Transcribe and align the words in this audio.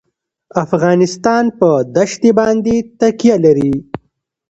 افغانستان 0.63 1.43
په 1.59 1.69
دښتې 1.95 2.31
باندې 2.39 2.75
تکیه 2.99 3.37
لري. 3.45 3.73